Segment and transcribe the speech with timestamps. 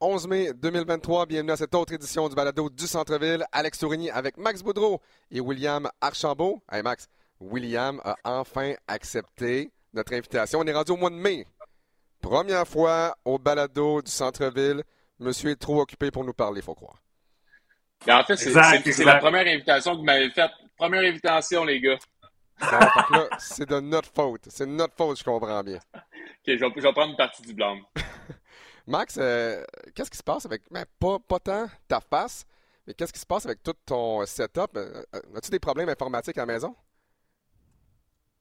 [0.00, 1.24] 11 mai 2023.
[1.24, 3.44] Bienvenue à cette autre édition du balado du Centre-Ville.
[3.50, 5.00] Alex Tourigny avec Max Boudreau
[5.30, 6.62] et William Archambault.
[6.70, 7.08] Hey Max,
[7.40, 10.58] William a enfin accepté notre invitation.
[10.60, 11.46] On est rendu au mois de mai.
[12.20, 14.82] Première fois au balado du Centre-Ville.
[15.18, 17.00] Monsieur est trop occupé pour nous parler, faut croire.
[18.06, 20.50] en fait, c'est la première invitation que vous m'avez faite.
[20.76, 21.98] Première invitation, les gars.
[23.38, 24.42] c'est de notre faute.
[24.48, 25.78] C'est de notre faute, je comprends bien.
[25.94, 26.02] OK,
[26.46, 27.78] je vais, je vais prendre une partie du blanc.
[28.86, 29.64] Max, euh,
[29.94, 32.46] qu'est-ce qui se passe avec, ben, pas, pas tant ta face,
[32.86, 34.76] mais qu'est-ce qui se passe avec tout ton setup?
[34.76, 36.74] Euh, euh, as-tu des problèmes informatiques à la maison?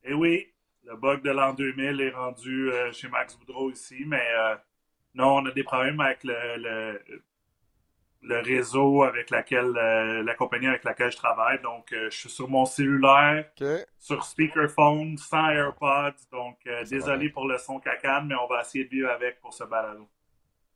[0.04, 0.48] Eh oui,
[0.84, 4.24] le bug de l'an 2000 est rendu chez Max Boudreau ici, mais
[5.16, 7.02] non, on a des problèmes avec le,
[8.22, 11.60] le, réseau avec laquelle, la compagnie avec laquelle je travaille.
[11.64, 13.50] Donc, je suis sur mon cellulaire,
[13.98, 16.22] sur speakerphone, sans AirPods.
[16.32, 19.64] Donc, désolé pour le son cacane, mais on va essayer de vivre avec pour ce
[19.64, 20.08] balado.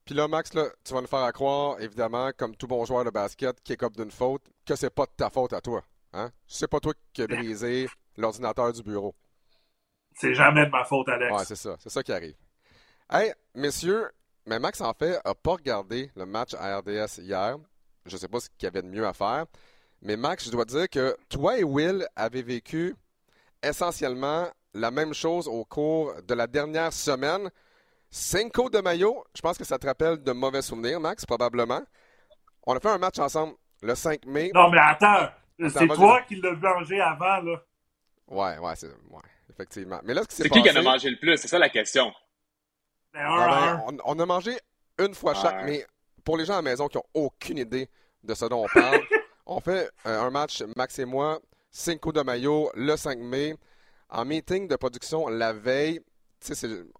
[0.09, 3.12] Puis là, Max, là, tu vas nous faire croire, évidemment, comme tout bon joueur de
[3.12, 5.84] basket qui est comme d'une faute, que c'est pas de ta faute à toi.
[6.13, 6.32] Hein?
[6.48, 9.13] C'est pas toi qui as brisé l'ordinateur du bureau.
[10.16, 11.32] C'est jamais de ma faute, Alex.
[11.32, 11.76] Ouais, c'est ça.
[11.77, 12.34] C'est ça qui arrive.
[13.07, 14.10] Hey, messieurs,
[14.48, 17.57] mais Max, en fait, a pas regardé le match à RDS hier.
[18.07, 19.46] Je sais pas ce qu'il y avait de mieux à faire.
[20.01, 22.96] Mais Max, je dois dire que toi et Will avez vécu
[23.62, 27.51] essentiellement la même chose au cours de la dernière semaine.
[28.12, 31.82] Cinco de maillot, je pense que ça te rappelle de mauvais souvenirs, Max, probablement.
[32.66, 34.51] On a fait un match ensemble le 5 mai.
[34.54, 35.29] Non, mais attends,
[35.70, 37.63] c'est toi qui l'as mangé avant, là.
[38.27, 38.88] Ouais, ouais, c'est.
[38.88, 39.99] Ouais, effectivement.
[40.04, 41.38] Mais là, ce qui C'est qui qui en a mangé le plus?
[41.38, 42.12] C'est ça la question.
[43.13, 44.57] Ben, ah, ben, on, a mangé
[44.99, 45.85] une fois chaque, mais
[46.23, 47.90] pour les gens à la maison qui n'ont aucune idée
[48.23, 49.01] de ce dont on parle,
[49.46, 51.40] on fait euh, un match, Max et moi,
[51.71, 53.55] Cinco de maillot, le 5 mai,
[54.10, 56.01] en meeting de production la veille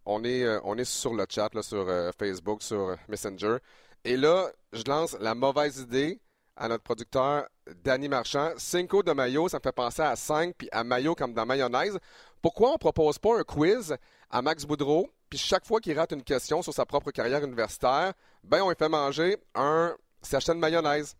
[0.06, 3.58] on est, euh, on est sur le chat, sur euh, Facebook, sur Messenger.
[4.04, 6.20] Et là, je lance la mauvaise idée
[6.56, 7.48] à notre producteur
[7.84, 8.52] Danny Marchand.
[8.58, 11.98] Cinco de maillot, ça me fait penser à 5 puis à maillot comme dans mayonnaise.
[12.42, 13.96] Pourquoi on ne propose pas un quiz
[14.30, 18.14] à Max Boudreau, puis chaque fois qu'il rate une question sur sa propre carrière universitaire,
[18.44, 21.16] ben on lui fait manger un sachet de mayonnaise.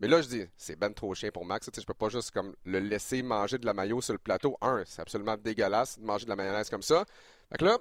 [0.00, 1.68] Mais là, je dis, c'est ben trop chien pour Max.
[1.76, 4.56] Je peux pas juste comme le laisser manger de la maillot sur le plateau.
[4.62, 7.04] Un, c'est absolument dégueulasse de manger de la mayonnaise comme ça.
[7.50, 7.78] Fait là,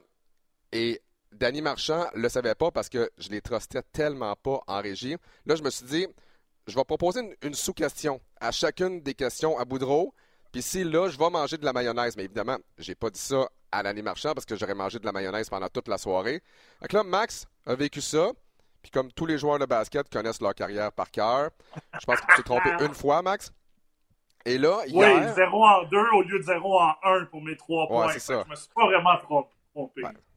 [0.72, 5.16] et Danny Marchand le savait pas parce que je les trustais tellement pas en régie.
[5.46, 6.07] Là, je me suis dit,
[6.68, 10.13] je vais proposer une, sous-question à chacune des questions à Boudreau.
[10.52, 13.47] Puis si là, je vais manger de la mayonnaise, mais évidemment, j'ai pas dit ça
[13.72, 16.41] à Danny Marchand parce que j'aurais mangé de la mayonnaise pendant toute la soirée.
[16.81, 18.31] Fait là, Max a vécu ça.
[18.81, 21.50] Puis comme tous les joueurs de basket connaissent leur carrière par cœur,
[22.00, 23.52] je pense que tu t'es trompé une fois, Max.
[24.46, 25.22] Et là, hier...
[25.22, 28.12] Oui, 0 en 2 au lieu de 0 en 1 pour mes 3 points.
[28.13, 28.44] c'est ça.
[28.46, 29.50] Je me suis pas vraiment trompé.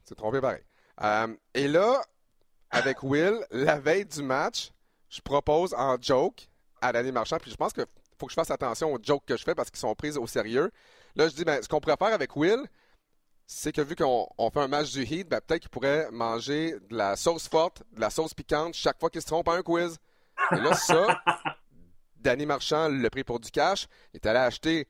[0.05, 0.63] C'est trompé pareil.
[1.03, 2.03] Euh, et là,
[2.71, 4.71] avec Will, la veille du match,
[5.09, 6.49] je propose en joke
[6.81, 7.87] à Danny Marchand, puis je pense qu'il
[8.19, 10.27] faut que je fasse attention aux jokes que je fais parce qu'ils sont pris au
[10.27, 10.71] sérieux.
[11.15, 12.61] Là, je dis, ben, ce qu'on pourrait faire avec Will,
[13.47, 16.97] c'est que vu qu'on fait un match du Heat, ben, peut-être qu'il pourrait manger de
[16.97, 19.99] la sauce forte, de la sauce piquante chaque fois qu'il se trompe à un quiz.
[20.53, 21.23] Et là, ça,
[22.17, 23.87] Danny Marchand l'a pris pour du cash.
[24.13, 24.89] Il est allé acheter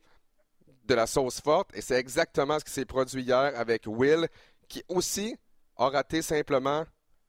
[0.85, 4.27] de la sauce forte et c'est exactement ce qui s'est produit hier avec Will,
[4.69, 5.37] qui aussi
[5.77, 6.85] a raté simplement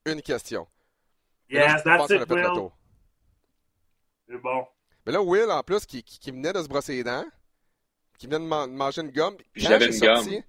[0.05, 0.67] une question.
[1.49, 2.69] Yes, that's it, Will.
[4.27, 4.65] C'est bon.
[5.05, 7.25] Mais là, Will, en plus, qui, qui, venait de se brosser les dents,
[8.17, 9.35] qui venait de manger une gomme.
[9.53, 10.41] J'avais une gomme.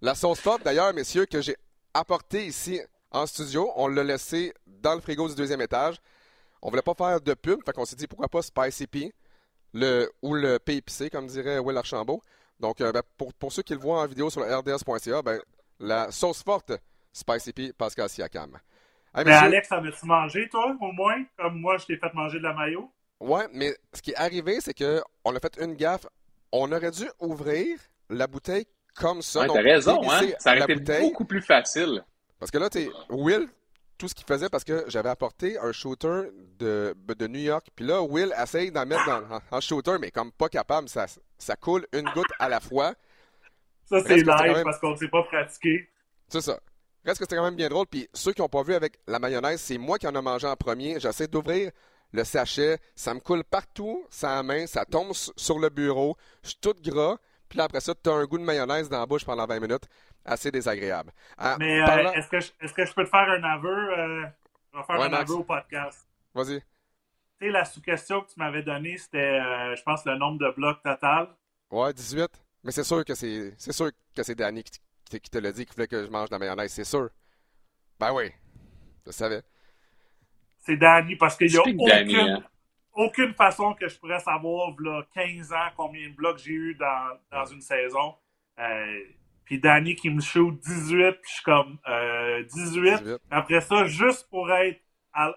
[0.00, 1.56] La sauce forte, d'ailleurs, messieurs, que j'ai
[1.94, 5.96] apportée ici en studio, on l'a laissée dans le frigo du deuxième étage.
[6.60, 9.12] On voulait pas faire de pub, fait qu'on s'est dit pourquoi pas Spicy P?
[9.74, 12.22] Le, ou le P épicé, comme dirait Will Archambault.
[12.60, 15.40] Donc, euh, ben, pour, pour, ceux qui le voient en vidéo sur le rds.ca, ben,
[15.78, 16.72] la sauce forte
[17.12, 18.58] Spicy P Pascal Siakam.
[19.14, 21.24] mais Alex, en as-tu mangé, toi, au moins?
[21.36, 22.90] Comme moi, je t'ai fait manger de la maillot?
[23.20, 26.06] Ouais, mais ce qui est arrivé, c'est qu'on a fait une gaffe.
[26.52, 27.78] On aurait dû ouvrir
[28.08, 29.40] la bouteille comme ça.
[29.40, 30.20] Ouais, t'as raison, hein?
[30.38, 32.04] Ça aurait été beaucoup plus facile.
[32.38, 33.48] Parce que là, tu Will,
[33.98, 37.84] tout ce qu'il faisait, parce que j'avais apporté un shooter de, de New York, puis
[37.84, 41.06] là, Will essaye d'en mettre dans, en, shooter, mais comme pas capable, ça,
[41.36, 42.94] ça coule une goutte à la fois.
[43.84, 45.88] Ça, c'est live parce qu'on ne s'est pas pratiqué.
[46.28, 46.58] C'est ça.
[47.04, 47.86] Reste que c'était quand même bien drôle.
[47.86, 50.46] Puis ceux qui n'ont pas vu avec la mayonnaise, c'est moi qui en ai mangé
[50.46, 51.00] en premier.
[51.00, 51.70] J'essaie d'ouvrir
[52.12, 52.78] le sachet.
[52.94, 56.16] Ça me coule partout, ça main, ça tombe sur le bureau.
[56.42, 57.16] Je suis tout gras.
[57.48, 59.60] Puis là, après ça, tu as un goût de mayonnaise dans la bouche pendant 20
[59.60, 59.84] minutes.
[60.28, 61.10] Assez désagréable.
[61.38, 63.98] Ah, Mais euh, est-ce que, je, est que je peux te faire un aveu?
[63.98, 64.26] Euh,
[64.72, 66.06] je vais faire un aveu au podcast.
[66.34, 66.60] Vas-y.
[66.60, 70.50] Tu sais, la sous-question que tu m'avais donnée, c'était, euh, je pense, le nombre de
[70.54, 71.28] blocs total.
[71.70, 72.28] Ouais, 18.
[72.62, 75.74] Mais c'est sûr que c'est, c'est sûr que c'est Danny qui, te l'a dit, qu'il
[75.74, 77.08] voulait que je mange de la mayonnaise, c'est sûr.
[77.98, 78.30] Ben oui.
[79.06, 79.42] Je savais.
[80.58, 82.42] C'est Danny, parce qu'il n'y a aucune, hein.
[82.92, 87.16] aucune façon que je pourrais savoir, là, 15 ans, combien de blocs j'ai eu dans,
[87.32, 88.14] dans une saison.
[88.58, 89.00] Euh,
[89.48, 93.18] puis Danny qui me shoot 18, puis je suis comme euh, 18.
[93.30, 94.78] Après ça, juste pour être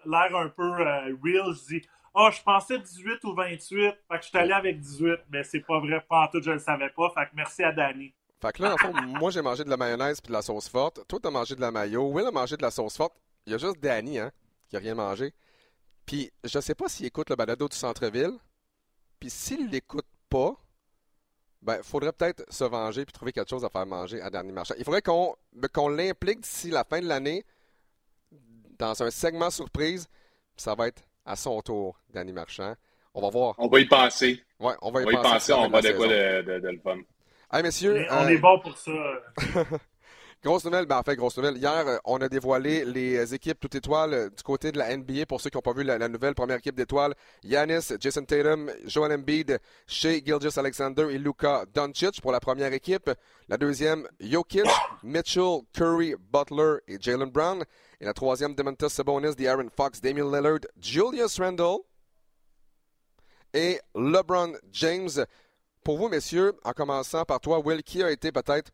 [0.05, 3.69] l'air un peu euh, real, je dis Ah, oh, je pensais 18 ou 28.
[3.71, 6.51] Fait que je suis allé avec 18, mais c'est pas vrai, pas en tout, je
[6.51, 7.09] le savais pas.
[7.11, 8.13] Fait que merci à Danny.
[8.41, 10.67] Fait que là, en fond, moi j'ai mangé de la mayonnaise puis de la sauce
[10.67, 11.07] forte.
[11.07, 12.11] Toi, t'as mangé de la mayo.
[12.11, 13.15] Will a mangé de la sauce forte.
[13.45, 14.29] Il y a juste Danny, hein,
[14.67, 15.33] qui a rien mangé.
[16.05, 18.37] Puis je sais pas s'il écoute le balado du centre-ville.
[19.21, 20.57] Puis s'il l'écoute pas,
[21.61, 24.73] ben, faudrait peut-être se venger puis trouver quelque chose à faire manger à Danny Marchand.
[24.77, 27.45] Il faudrait qu'on ben, qu'on l'implique d'ici la fin de l'année
[28.79, 30.07] dans un segment surprise.
[30.55, 32.75] Ça va être à son tour, Danny Marchand.
[33.13, 33.55] On va voir.
[33.57, 34.43] On va y penser.
[34.59, 35.53] Ouais, on va y, penser.
[35.53, 36.97] On va de quoi de, de, le fun.
[37.51, 38.05] Hey, messieurs.
[38.09, 38.91] On est, euh, bon pour ça.
[40.43, 41.57] Grosse nouvelle, ben en fait, grosse nouvelle.
[41.57, 44.97] Hier, euh, on a dévoilé les euh, équipes toutes étoiles euh, du côté de la
[44.97, 45.27] NBA.
[45.27, 49.11] Pour ceux qui n'ont pas vu la, nouvelle première équipe d'étoiles, Yanis, Jason Tatum, Joel
[49.11, 53.11] Embiid, Shea Gilgis Alexander et Luka Doncic pour la première équipe.
[53.49, 54.65] La deuxième, Jokic,
[55.03, 57.63] Mitchell, Curry, Butler et Jalen Brown.
[57.99, 61.81] Et la troisième, Demontis Sabonis, Aaron Fox, Damian Lillard, Julius Randle
[63.53, 65.23] et LeBron James.
[65.83, 68.71] Pour vous, messieurs, en commençant par toi, Will, qui a été peut-être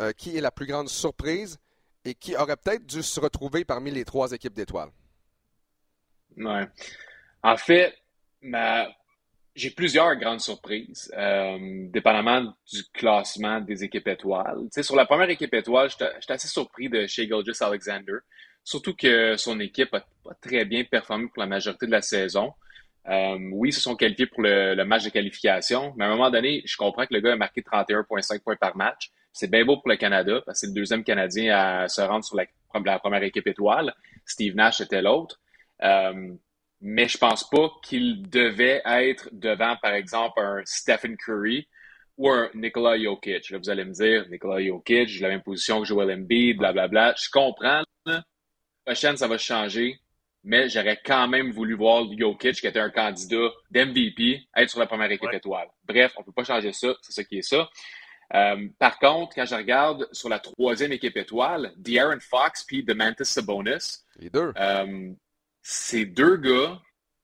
[0.00, 1.58] euh, qui est la plus grande surprise
[2.04, 4.90] et qui aurait peut-être dû se retrouver parmi les trois équipes d'étoiles?
[6.36, 6.66] Ouais.
[7.42, 7.94] En fait,
[9.54, 11.58] j'ai plusieurs grandes surprises, euh,
[11.90, 14.68] dépendamment du classement des équipes étoiles.
[14.80, 18.18] sur la première équipe étoile, j'étais assez surpris de Shea Gilgis Alexander,
[18.62, 22.52] surtout que son équipe a pas très bien performé pour la majorité de la saison.
[23.08, 26.10] Euh, oui, ils se sont qualifiés pour le, le, match de qualification, mais à un
[26.10, 29.10] moment donné, je comprends que le gars a marqué 31,5 points par match.
[29.38, 32.24] C'est bien beau pour le Canada, parce que c'est le deuxième Canadien à se rendre
[32.24, 33.94] sur la, première équipe étoile.
[34.26, 35.40] Steve Nash était l'autre.
[35.80, 36.34] Euh,
[36.80, 41.68] mais je pense pas qu'il devait être devant, par exemple, un Stephen Curry
[42.16, 43.50] ou un Nikola Jokic.
[43.50, 47.14] Là, vous allez me dire, Nikola Jokic, la même position que Joel Embiid, blablabla.
[47.16, 47.84] Je comprends.
[48.06, 48.24] La
[48.84, 50.00] prochaine, ça va changer.
[50.42, 54.86] Mais j'aurais quand même voulu voir Jokic, qui était un candidat d'MVP, être sur la
[54.86, 55.68] première équipe étoile.
[55.84, 56.88] Bref, on peut pas changer ça.
[57.02, 57.70] C'est ça qui est ça.
[58.34, 63.24] Euh, par contre, quand je regarde sur la troisième équipe étoile, De'Aaron Fox puis Demantis
[63.24, 64.52] Sabonis, les deux.
[64.56, 65.10] Euh,
[65.62, 66.80] c'est deux gars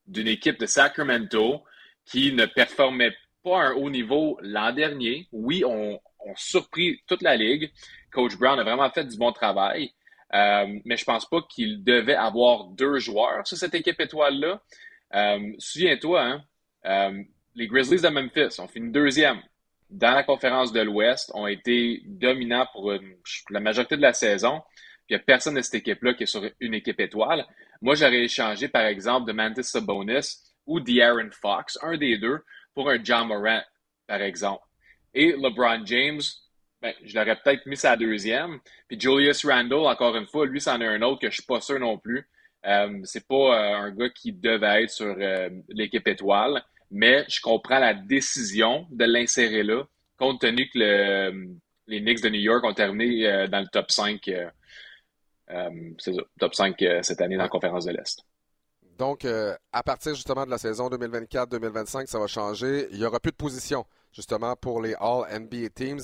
[0.06, 1.62] d'une équipe de Sacramento
[2.06, 5.28] qui ne performaient pas à un haut niveau l'an dernier.
[5.32, 7.70] Oui, on, on surpris toute la ligue.
[8.10, 9.92] Coach Brown a vraiment fait du bon travail.
[10.32, 14.60] Euh, mais je pense pas qu'il devait avoir deux joueurs sur cette équipe étoile-là.
[15.58, 16.42] Souviens-toi,
[16.84, 17.22] hein,
[17.54, 19.40] les Grizzlies de Memphis ont fini deuxième
[19.94, 22.93] dans la conférence de l'Ouest ont été dominants pour
[23.50, 24.61] la majorité de la saison.
[25.08, 27.46] il n'y a personne de cette équipe-là qui est sur une équipe étoile.
[27.81, 32.41] Moi, j'aurais échangé, par exemple, de Mantis Sabonis ou De'Aaron Fox, un des deux,
[32.75, 33.62] pour un John Morant,
[34.06, 34.64] par exemple.
[35.12, 36.23] Et LeBron James,
[36.82, 38.58] ben, je l'aurais peut-être mis sa deuxième.
[38.88, 41.61] Puis Julius Randle, encore une fois, lui, c'en est un autre que je suis pas
[41.61, 42.29] sûr non plus.
[42.67, 46.64] Euh, c'est pas euh, un gars qui devait être sur euh, l'équipe étoile
[46.94, 49.82] mais je comprends la décision de l'insérer là,
[50.17, 50.79] compte tenu que
[51.88, 54.49] les Knicks de New York ont terminé euh, dans le top 5, euh,
[55.50, 58.20] euh, top 5 cette année dans la conférence de l'Est.
[58.96, 62.86] Donc, à partir justement de la saison 2024-2025, ça va changer.
[62.93, 66.03] Il n'y aura plus de position, justement, pour les All-NBA Teams.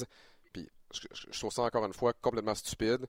[0.52, 3.06] Puis, je, trouve ça encore une fois complètement stupide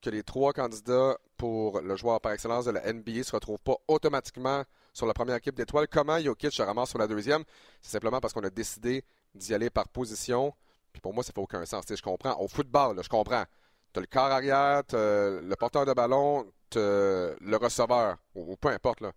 [0.00, 3.58] que les trois candidats pour le joueur par excellence de la NBA ne se retrouvent
[3.58, 4.62] pas automatiquement
[4.94, 5.88] sur la première équipe d'étoiles.
[5.88, 7.44] Comment Jokic se ramasse sur la deuxième?
[7.82, 10.54] C'est simplement parce qu'on a décidé d'y aller par position.
[10.92, 11.84] Puis pour moi, ça fait aucun sens.
[11.90, 12.40] je comprends.
[12.40, 13.44] Au football, je comprends.
[13.92, 19.00] Tu as le corps arrière, le porteur de ballon, le receveur, ou, peu importe.
[19.00, 19.12] Là.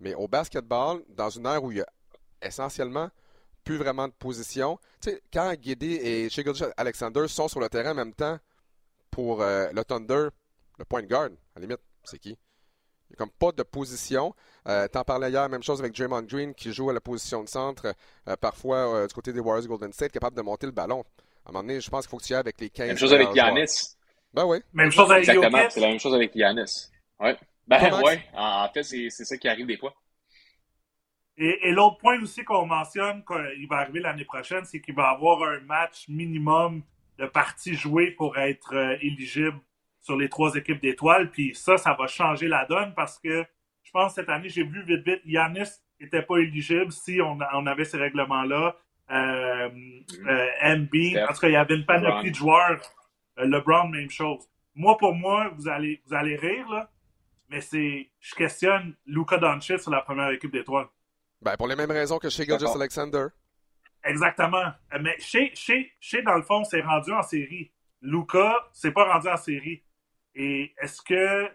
[0.00, 1.86] Mais au basketball, dans une ère où il y a
[2.42, 3.08] essentiellement
[3.64, 7.92] plus vraiment de position, tu sais, quand Guidi et Shigel Alexander sont sur le terrain
[7.92, 8.38] en même temps
[9.12, 10.28] pour euh, le Thunder,
[10.78, 12.36] le point guard, à la limite, c'est qui?
[13.12, 14.34] Il n'y a comme pas de position.
[14.66, 17.48] Euh, T'en parlais hier, même chose avec Draymond Green qui joue à la position de
[17.48, 17.94] centre,
[18.26, 21.04] euh, parfois euh, du côté des Warriors Golden State, capable de monter le ballon.
[21.44, 22.88] À un moment donné, je pense qu'il faut que tu y ailles avec les 15.
[22.88, 23.96] Même chose avec Yanis.
[24.32, 24.58] Ben oui.
[24.72, 26.90] Même chose avec Exactement, c'est la même chose avec Yanis.
[27.20, 27.36] Ouais.
[27.66, 29.94] Ben oui, en fait, c'est ça qui arrive des fois.
[31.36, 35.10] Et, et l'autre point aussi qu'on mentionne qu'il va arriver l'année prochaine, c'est qu'il va
[35.10, 36.82] avoir un match minimum
[37.18, 39.58] de parties jouées pour être euh, éligible
[40.02, 41.30] sur les trois équipes d'étoiles.
[41.30, 43.44] Puis ça, ça va changer la donne parce que
[43.82, 45.68] je pense cette année, j'ai vu vite, vite, Yanis
[46.00, 48.76] n'était pas éligible si on, on avait ces règlements-là.
[49.10, 49.68] Euh,
[50.26, 50.94] euh, MB,
[51.28, 52.80] en tout cas, il y avait une panoplie de joueurs.
[53.38, 54.48] Euh, LeBron, même chose.
[54.74, 56.90] Moi, pour moi, vous allez, vous allez rire, là,
[57.50, 60.86] mais c'est, je questionne Luka Doncic sur la première équipe d'étoiles.
[61.42, 63.26] Ben, pour les mêmes raisons que chez Gilgis Alexander.
[64.04, 64.72] Exactement.
[65.00, 67.70] Mais chez, chez, chez, dans le fond, c'est rendu en série.
[68.00, 69.82] Luca, c'est pas rendu en série.
[70.34, 71.48] Et est-ce que,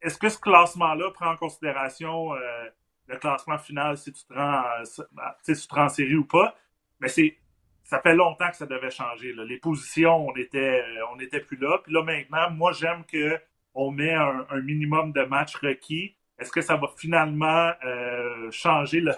[0.00, 2.68] est-ce que ce classement-là prend en considération euh,
[3.06, 6.54] le classement final si tu te rends, si tu te rends en série ou pas?
[7.00, 7.36] Mais c'est,
[7.84, 9.32] ça fait longtemps que ça devait changer.
[9.32, 9.44] Là.
[9.44, 11.78] Les positions, on était, on était plus là.
[11.82, 13.38] Puis là, maintenant, moi, j'aime que
[13.74, 16.16] on met un, minimum de matchs requis.
[16.38, 19.12] Est-ce que ça va finalement euh, changer le,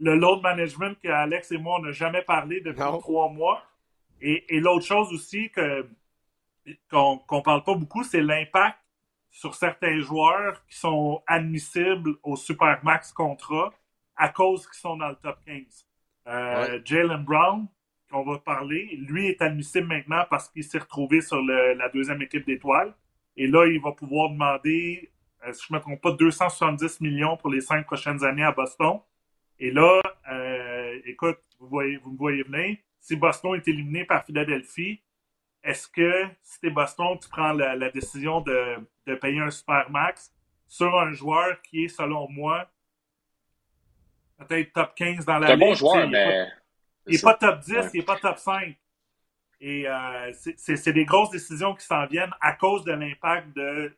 [0.00, 3.62] le load management qu'Alex et moi, on n'a jamais parlé depuis trois mois?
[4.20, 5.86] Et, l'autre chose aussi que
[6.90, 8.78] qu'on ne parle pas beaucoup, c'est l'impact
[9.30, 13.72] sur certains joueurs qui sont admissibles au Supermax contrat
[14.16, 15.86] à cause qu'ils sont dans le top 15.
[16.28, 17.66] Euh, Jalen Brown,
[18.10, 22.46] qu'on va parler, lui est admissible maintenant parce qu'il s'est retrouvé sur la deuxième équipe
[22.46, 22.94] d'étoiles.
[23.36, 25.10] Et là, il va pouvoir demander,
[25.46, 28.52] euh, si je ne me trompe pas, 270 millions pour les cinq prochaines années à
[28.52, 29.00] Boston.
[29.58, 30.00] Et là,
[30.30, 32.76] euh, écoute, vous, voyez, vous me voyez venir.
[33.00, 35.00] Si Boston est éliminé par Philadelphie,
[35.62, 38.76] est-ce que si t'es Boston, tu prends la, décision de,
[39.06, 40.32] de, payer un super max
[40.66, 42.68] sur un joueur qui est, selon moi,
[44.38, 45.46] peut-être top 15 dans la?
[45.48, 46.48] C'est un bon joueur, mais...
[47.06, 48.76] il n'est pas top 10, il n'est pas top 5.
[49.60, 53.96] Et euh, c'est des grosses décisions qui s'en viennent à cause de l'impact de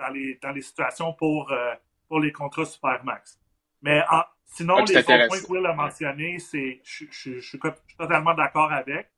[0.00, 1.74] dans les, dans les situations pour, euh,
[2.08, 3.38] pour les contrats Supermax.
[3.82, 4.02] Mais
[4.46, 7.60] sinon, ah, les points que Will a mentionnés, je, suis
[7.98, 9.10] totalement d'accord avec.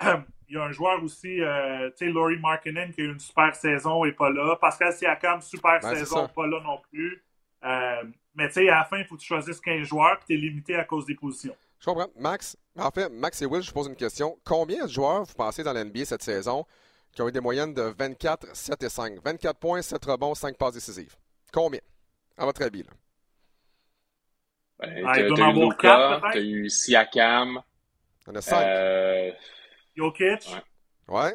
[0.48, 3.18] Il y a un joueur aussi, euh, tu sais, Laurie Markkinen qui a eu une
[3.18, 4.56] super saison et pas là.
[4.60, 7.22] Pascal Siakam, super saison, pas là non plus.
[8.34, 10.34] mais tu sais, à la fin, il faut que tu choisisses 15 joueurs et tu
[10.34, 11.56] es limité à cause des positions.
[11.84, 12.08] Je comprends.
[12.16, 14.38] Max, en fait, Max et Will, je pose une question.
[14.42, 16.64] Combien de joueurs vous pensez dans l'NBA cette saison
[17.12, 19.18] qui ont eu des moyennes de 24, 7 et 5?
[19.22, 21.14] 24 points, 7 rebonds, 5 passes décisives.
[21.52, 21.80] Combien?
[22.38, 22.90] À votre avis, là?
[24.78, 27.60] Ben, ah, t'as, eu Luka, t'as eu Siakam.
[28.22, 28.66] Il y en a 5.
[28.66, 29.30] Euh...
[29.96, 30.48] Jokic.
[31.08, 31.34] Ouais.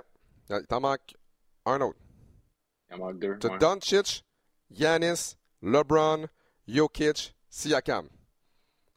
[0.49, 1.15] Il t'en manque
[1.65, 1.99] un autre.
[2.89, 3.37] Il en manque deux.
[3.37, 3.57] T'as ouais.
[3.59, 4.23] Doncic,
[4.71, 6.27] Yanis, LeBron,
[6.67, 8.07] Jokic, Siakam.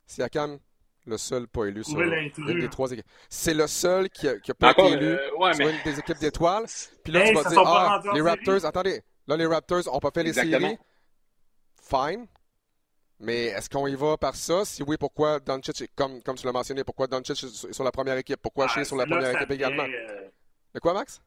[0.06, 0.58] Siakam,
[1.06, 3.06] le seul pas élu sur une des trois équipes.
[3.28, 6.66] C'est le seul qui n'a a pas été élu euh, sur une des équipes d'étoiles.
[7.02, 10.22] Puis là, tu vas dire, ah, les Raptors, attendez, là, les Raptors n'ont pas fait
[10.22, 10.78] les séries.
[11.82, 12.26] Fine.
[13.22, 14.64] Mais est-ce qu'on y va par ça?
[14.64, 18.16] Si oui, pourquoi Doncic, comme, comme tu l'as mentionné, pourquoi Doncic est sur la première
[18.16, 18.40] équipe?
[18.42, 19.84] Pourquoi ah, sur la première équipe également?
[19.84, 20.28] Euh,
[20.74, 21.22] De quoi, Max?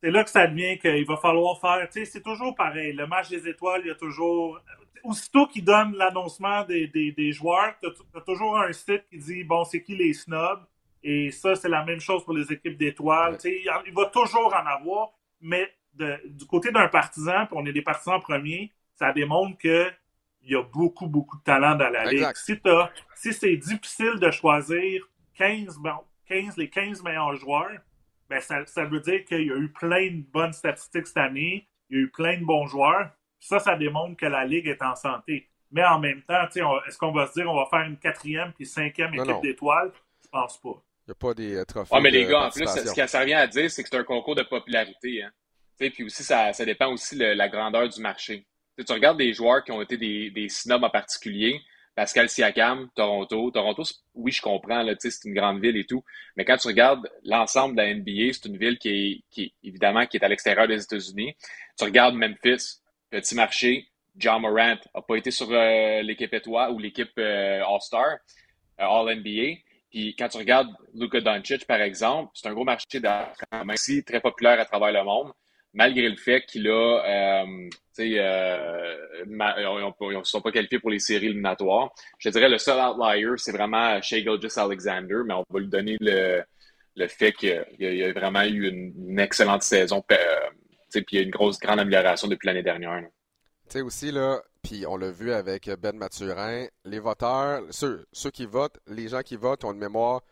[0.00, 1.88] C'est là que ça devient qu'il va falloir faire.
[1.90, 2.92] Tu sais, c'est toujours pareil.
[2.92, 4.60] Le match des étoiles, il y a toujours
[5.02, 9.64] aussitôt qu'ils donnent l'annoncement des, des, joueurs, tu as, toujours un site qui dit bon,
[9.64, 10.64] c'est qui les snobs?
[11.02, 13.36] Et ça, c'est la même chose pour les équipes d'étoiles.
[13.44, 17.82] Il, il va toujours en avoir, mais du côté d'un partisan, puis on est des
[17.82, 19.58] partisans premiers, ça démontre
[20.42, 22.26] qu'il y a beaucoup, beaucoup de talent dans la ligue.
[22.34, 22.58] Si,
[23.14, 27.78] si c'est difficile de choisir 15, bon, 15, les 15 meilleurs joueurs,
[28.28, 31.68] ben ça, ça veut dire qu'il y a eu plein de bonnes statistiques cette année,
[31.90, 33.10] il y a eu plein de bons joueurs.
[33.38, 35.48] Ça, ça démontre que la Ligue est en santé.
[35.70, 36.46] Mais en même temps,
[36.86, 39.90] est-ce qu'on va se dire on va faire une quatrième puis cinquième équipe d'étoiles?
[40.22, 40.82] Je pense pas.
[41.06, 41.90] Il n'y a pas des euh, trophées.
[41.92, 43.98] Ah, mais les gars, en plus, ce que ça revient à dire, c'est que c'est
[43.98, 45.22] un concours de popularité.
[45.22, 45.30] Hein.
[45.78, 48.46] Puis aussi, ça, ça dépend aussi de la grandeur du marché.
[48.78, 51.60] Tu regardes des joueurs qui ont été des, des snobs en particulier.
[51.94, 53.50] Pascal Siakam, Toronto.
[53.50, 53.82] Toronto,
[54.14, 56.02] oui, je comprends, c'est une grande ville et tout.
[56.36, 60.16] Mais quand tu regardes l'ensemble de la NBA, c'est une ville qui est, évidemment, qui
[60.16, 61.36] est à l'extérieur des États-Unis.
[61.78, 63.88] Tu regardes Memphis, petit marché.
[64.16, 68.18] John Morant n'a pas été sur euh, l'équipe étoile ou l'équipe euh, All-Star,
[68.80, 69.60] euh, All-NBA.
[69.90, 74.02] Puis quand tu regardes Luka Doncic, par exemple, c'est un gros marché d'art, même si
[74.04, 75.32] très populaire à travers le monde,
[75.74, 81.26] malgré le fait qu'il a, tu sais, ils ne sont pas qualifiés pour les séries
[81.26, 81.90] éliminatoires.
[82.18, 85.96] Je dirais le seul outlier, c'est vraiment Shea Gilgis Alexander, mais on va lui donner
[86.00, 86.42] le,
[86.96, 90.02] le fait qu'il a, vraiment eu une excellente saison
[91.00, 93.02] puis il y a une grosse, grande amélioration depuis l'année dernière.
[93.68, 98.46] Tu sais aussi, là, puis on l'a vu avec Ben Mathurin, les voteurs, ceux, qui
[98.46, 100.22] votent, les gens qui votent ont une mémoire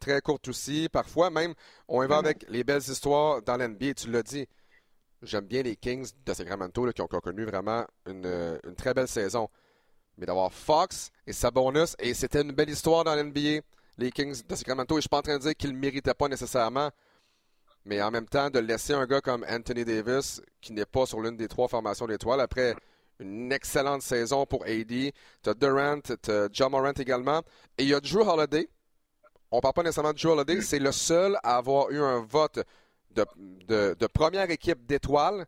[0.00, 0.88] très courte aussi.
[0.90, 1.54] Parfois même,
[1.88, 4.46] on y va avec les belles histoires dans l'NBA, tu l'as dit.
[5.26, 9.48] J'aime bien les Kings de Sacramento qui, ont, connu vraiment une, très belle saison.
[10.16, 13.60] Mais d'avoir Fox et Sabonis, et c'était une belle histoire dans l'NBA,
[13.98, 15.78] les Kings de Sacramento, et je ne suis pas en train de dire qu'ils ne
[15.78, 16.90] méritaient pas nécessairement,
[17.84, 21.20] mais en même temps, de laisser un gars comme Anthony Davis, qui n'est pas sur
[21.20, 22.76] l'une des trois formations d'étoiles, après
[23.18, 25.12] une excellente saison pour AD, tu
[25.50, 27.42] as Durant, tu as John Morant également,
[27.76, 28.68] et il y a Drew Holiday.
[29.50, 32.20] On ne parle pas nécessairement de Drew Holiday, c'est le seul à avoir eu un
[32.20, 32.60] vote
[33.16, 35.46] de, de, première équipe d'étoiles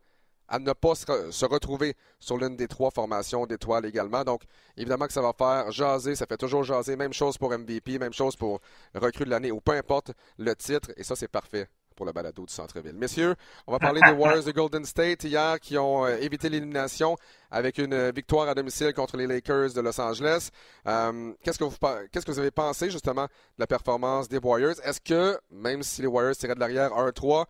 [0.49, 4.25] à ne pas se, retrouver sur l'une des trois formations d'étoiles également.
[4.25, 4.43] Donc,
[4.77, 6.97] évidemment que ça va faire jaser, ça fait toujours jaser.
[6.97, 8.61] Même chose pour MVP, même chose pour
[8.95, 10.91] recrue de l'année, ou peu importe le titre.
[10.97, 12.95] Et ça, c'est parfait pour le balado du centre-ville.
[12.95, 13.35] Messieurs,
[13.67, 17.17] on va parler des Warriors de Golden State hier qui ont euh, évité l'élimination
[17.51, 20.51] avec une victoire à domicile contre les Lakers de Los Angeles.
[20.87, 21.77] Euh, qu'est-ce, que vous,
[22.13, 24.77] qu'est-ce que vous avez pensé justement de la performance des Warriors?
[24.85, 27.47] Est-ce que, même si les Warriors tiraient de l'arrière 1-3,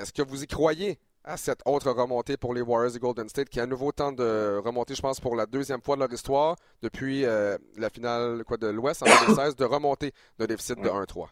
[0.00, 3.50] est-ce que vous y croyez à cette autre remontée pour les Warriors de Golden State
[3.50, 6.56] qui à nouveau tentent de remonter, je pense, pour la deuxième fois de leur histoire
[6.82, 11.28] depuis euh, la finale quoi, de l'Ouest en 2016, de remonter d'un déficit de 1-3?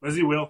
[0.00, 0.46] Vas-y, Will.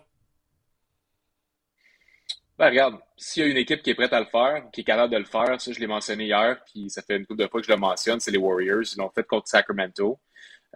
[2.56, 4.84] Ben, regarde, s'il y a une équipe qui est prête à le faire, qui est
[4.84, 7.48] capable de le faire, ça, je l'ai mentionné hier, puis ça fait une couple de
[7.48, 8.82] fois que je le mentionne, c'est les Warriors.
[8.94, 10.20] Ils l'ont fait contre Sacramento.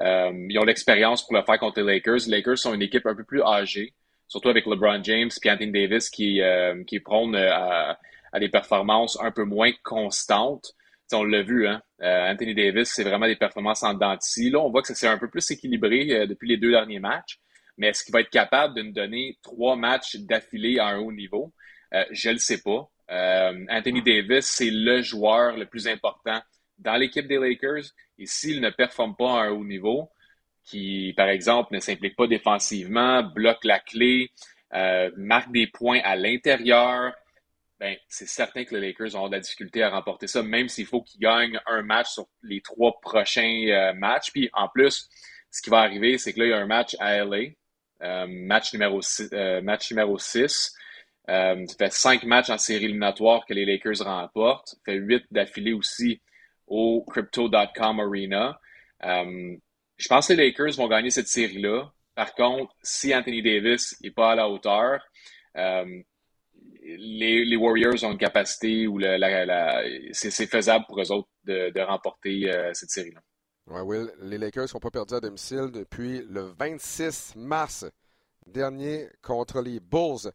[0.00, 2.26] Euh, ils ont l'expérience pour le faire contre les Lakers.
[2.26, 3.92] Les Lakers sont une équipe un peu plus âgée,
[4.28, 9.19] surtout avec LeBron James et Anthony Davis qui, euh, qui prône euh, à, des performances
[9.21, 10.73] un peu moins constantes.
[11.12, 11.81] on l'a vu, hein?
[12.00, 14.50] Anthony Davis, c'est vraiment des performances en dentille.
[14.50, 17.38] Là, on voit que ça s'est un peu plus équilibré depuis les deux derniers matchs
[17.76, 21.12] mais est-ce qu'il va être capable de nous donner trois matchs d'affilée à un haut
[21.12, 21.52] niveau?
[21.93, 22.88] Euh, je ne le sais pas.
[23.11, 26.40] Euh, Anthony Davis, c'est le joueur le plus important
[26.78, 27.85] dans l'équipe des Lakers.
[28.19, 30.11] Et s'il ne performe pas à un haut niveau,
[30.64, 34.30] qui, par exemple, ne s'implique pas défensivement, bloque la clé,
[34.75, 37.12] euh, marque des points à l'intérieur,
[37.80, 40.87] ben, c'est certain que les Lakers auront de la difficulté à remporter ça, même s'il
[40.87, 44.30] faut qu'ils gagnent un match sur les trois prochains matchs.
[44.30, 45.09] Puis en plus,
[45.50, 47.50] ce qui va arriver, c'est que là, il y a un match à LA.
[48.02, 49.30] Euh, match numéro 6.
[49.33, 50.75] Euh, match numéro 6.
[51.30, 54.68] Euh, ça fait cinq matchs en série éliminatoire que les Lakers remportent.
[54.68, 56.21] Ça fait huit d'affilée aussi
[56.66, 58.61] au Crypto.com Arena.
[60.04, 61.90] Je pense que les Lakers vont gagner cette série-là.
[62.14, 65.00] Par contre, si Anthony Davis n'est pas à la hauteur,
[66.84, 69.00] les, Warriors ont une capacité où
[70.12, 73.20] c'est faisable pour eux autres de, remporter cette série-là.
[73.67, 77.86] Ouais, Will, les Lakers n'ont pas perdu à domicile depuis le 26 mars
[78.47, 80.30] dernier contre les Bulls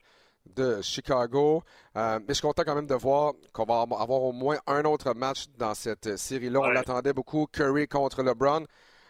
[0.47, 1.61] de Chicago.
[1.95, 4.83] Euh, mais je suis content quand même de voir qu'on va avoir au moins un
[4.85, 6.59] autre match dans cette série-là.
[6.59, 8.65] On l'attendait beaucoup, Curry contre LeBron.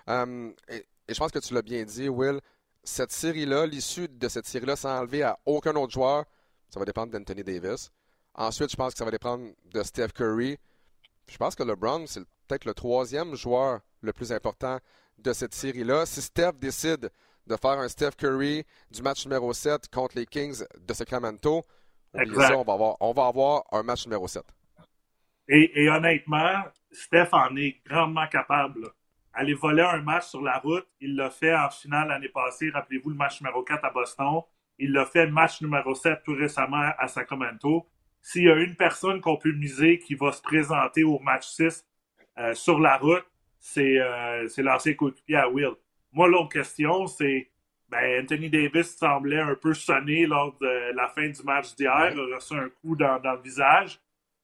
[0.09, 2.39] Euh, et, je pense que tu l'as bien dit, Will.
[2.83, 6.25] Cette série-là, l'issue de cette série-là, sans enlever à aucun autre joueur,
[6.69, 7.91] ça va dépendre d'Anthony Davis.
[8.35, 10.57] Ensuite, je pense que ça va dépendre de Steph Curry.
[11.29, 14.79] Je pense que LeBron, c'est peut-être le troisième joueur le plus important
[15.17, 16.05] de cette série-là.
[16.05, 17.09] Si Steph décide
[17.47, 21.65] de faire un Steph Curry du match numéro 7 contre les Kings de Sacramento,
[22.13, 24.43] ça, on va, avoir, on va avoir un match numéro 7.
[25.49, 28.87] Et, honnêtement, Steph en est grandement capable.
[29.33, 32.69] Aller voler un match sur la route, il l'a fait en finale l'année passée.
[32.71, 34.41] Rappelez-vous le match numéro 4 à Boston.
[34.79, 37.87] Il l'a fait match numéro 7 tout récemment à Sacramento.
[38.21, 41.85] S'il y a une personne qu'on peut miser qui va se présenter au match 6
[42.37, 43.25] euh, sur la route,
[43.59, 45.71] c'est euh, l'ancien coéquipier à Will.
[46.11, 47.49] Moi, l'autre question, c'est
[47.89, 52.11] ben, Anthony Davis semblait un peu sonné lors de la fin du match d'hier.
[52.13, 53.99] Il a reçu un coup dans, dans le visage.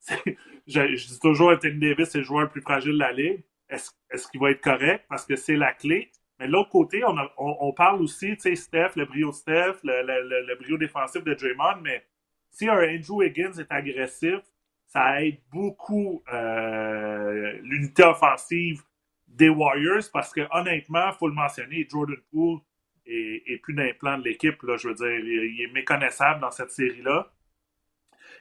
[0.67, 3.43] Je, dis toujours Anthony Davis, c'est le joueur le plus fragile de la ligue.
[3.69, 5.05] Est-ce est qu'il va être correct?
[5.09, 6.11] Parce que c'est la clé.
[6.39, 7.01] Mais de l'autre côté,
[7.37, 12.05] on, parle aussi, tu sais, Steph, le brio Steph, le, brio défensif de Draymond, mais
[12.51, 14.41] si un Andrew Higgins est agressif,
[14.85, 18.81] ça aide beaucoup euh, l'unité offensive
[19.27, 22.59] des Warriors parce que honnêtement, il faut le mentionner, Jordan Poole
[23.05, 24.55] est, plus d'un plan de l'équipe.
[24.61, 27.31] Je veux dire, il, est méconnaissable dans cette série-là.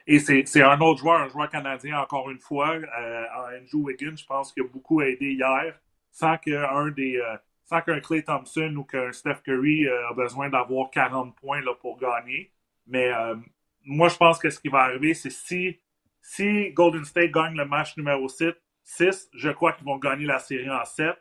[0.07, 3.25] Et c'est un autre joueur, un joueur canadien, encore une fois, euh,
[3.57, 5.79] Andrew Wiggins, je pense qu'il a beaucoup aidé hier,
[6.11, 10.49] sans qu'un des euh, sans qu'un Clay Thompson ou qu'un Steph Curry euh, a besoin
[10.49, 12.51] d'avoir 40 points là, pour gagner.
[12.87, 13.35] Mais euh,
[13.83, 15.79] moi, je pense que ce qui va arriver, c'est si,
[16.21, 20.39] si Golden State gagne le match numéro 7, 6, je crois qu'ils vont gagner la
[20.39, 21.15] série en 7.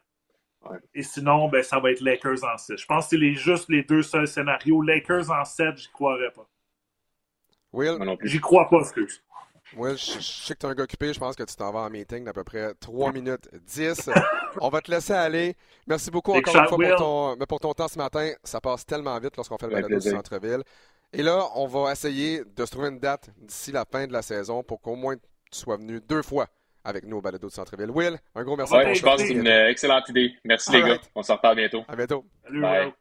[0.94, 2.76] Et sinon, ben, ça va être Lakers en 6.
[2.76, 4.82] Je pense que c'est les, juste les deux seuls scénarios.
[4.82, 6.48] Lakers en 7, j'y croirais pas.
[7.74, 7.98] Will?
[8.22, 9.22] J'y crois pas, excuse.
[9.76, 11.12] Will, je, sais que tu es un gars occupé.
[11.12, 14.10] Je pense que tu t'en vas en meeting d'à peu près 3 minutes 10.
[14.60, 15.56] On va te laisser aller.
[15.86, 18.30] Merci beaucoup encore une fois pour ton, pour ton, temps ce matin.
[18.44, 20.62] Ça passe tellement vite lorsqu'on fait le balado du centre-ville.
[21.12, 24.22] Et là, on va essayer de se trouver une date d'ici la fin de la
[24.22, 26.46] saison pour qu'au moins tu sois venu deux fois
[26.84, 27.90] avec nous au balado de Centre-Ville.
[27.90, 28.74] Will, un gros merci.
[28.74, 30.34] Ouais, je pense que c'est une excellente idée.
[30.44, 30.98] Merci les gars.
[31.14, 31.84] On se reparle bientôt.
[31.88, 32.24] À bientôt.
[32.44, 32.92] Salut, Bye.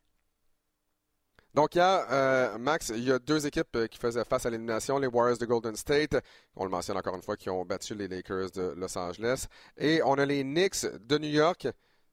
[1.54, 4.46] Donc, il y a, euh, Max, il y a deux équipes euh, qui faisaient face
[4.46, 6.18] à l'élimination, les Warriors de Golden State,
[6.56, 9.46] on le mentionne encore une fois, qui ont battu les Lakers de Los Angeles.
[9.78, 11.68] Et on a les Knicks de New York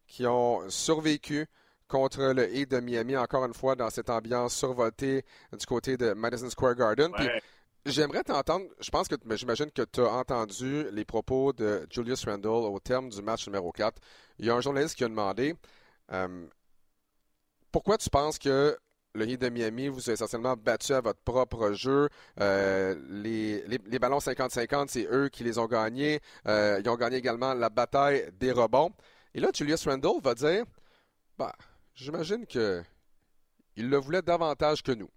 [0.06, 1.46] qui ont survécu
[1.88, 5.24] contre le Heat de Miami, encore une fois, dans cette ambiance survoltée
[5.58, 7.10] du côté de Madison Square Garden.
[7.86, 12.48] J'aimerais t'entendre, je pense que j'imagine que tu as entendu les propos de Julius Randle
[12.48, 14.00] au terme du match numéro 4.
[14.38, 15.54] Il y a un journaliste qui a demandé
[16.12, 16.46] euh,
[17.72, 18.76] pourquoi tu penses que
[19.14, 22.08] le Heat de Miami vous a essentiellement battu à votre propre jeu.
[22.40, 26.20] Euh, les, les, ballons 50-50, c'est eux qui les ont gagnés.
[26.46, 28.92] Euh, ils ont gagné également la bataille des rebonds.
[29.34, 30.64] Et là, Julius Randle va dire
[31.38, 31.54] bah,
[31.94, 32.84] J'imagine qu'il
[33.76, 35.10] le voulait davantage que nous.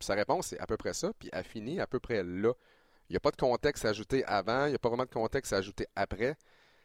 [0.00, 2.52] sa réponse, est à peu près ça, puis a fini à peu près là.
[3.08, 5.52] Il n'y a pas de contexte ajouté avant, il n'y a pas vraiment de contexte
[5.52, 6.36] ajouté après.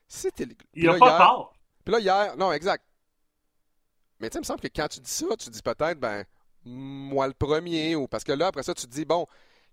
[0.07, 0.47] C'était.
[0.73, 1.49] Il n'y a pas hier...
[1.83, 2.83] Puis là, hier, non, exact.
[4.19, 6.23] Mais tu sais, il me semble que quand tu dis ça, tu dis peut-être, ben,
[6.63, 9.27] moi le premier, ou parce que là, après ça, tu te dis, bon,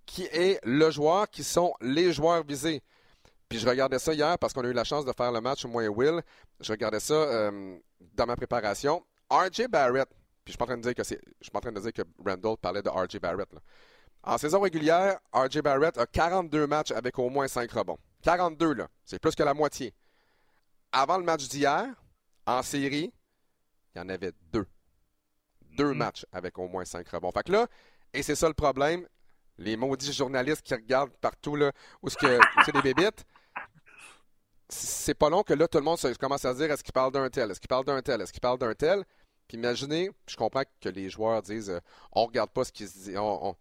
[0.07, 2.83] qui est le joueur, qui sont les joueurs visés?
[3.49, 5.65] Puis je regardais ça hier parce qu'on a eu la chance de faire le match,
[5.67, 6.23] moi et Will.
[6.61, 7.79] Je regardais ça euh,
[8.15, 9.05] dans ma préparation.
[9.31, 10.09] RJ Barrett,
[10.45, 11.21] puis je suis pas en train de dire que c'est.
[11.41, 13.49] Je suis en train de dire que Randall parlait de RJ Barrett.
[14.25, 17.99] En saison régulière, RJ Barrett a 42 matchs avec au moins 5 rebonds.
[18.23, 18.89] 42, là.
[19.05, 19.93] C'est plus que la moitié.
[20.93, 21.87] Avant le match d'hier,
[22.47, 23.13] en série,
[23.95, 24.67] il y en avait deux.
[25.77, 25.97] Deux mm-hmm.
[25.97, 27.33] matchs avec au moins cinq rebonds.
[27.33, 27.67] Fait que là,
[28.13, 29.07] et c'est ça le problème,
[29.59, 33.25] les maudits journalistes qui regardent partout là, où c'est des bébites,
[34.69, 37.29] c'est pas long que là, tout le monde commence à dire est-ce qu'il parle d'un
[37.29, 39.05] tel, est-ce qu'il parle d'un tel, est-ce qu'il parle d'un tel?
[39.49, 41.81] Puis imaginez, je comprends que les joueurs disent euh,
[42.13, 43.55] on regarde pas ce qui se dit, on,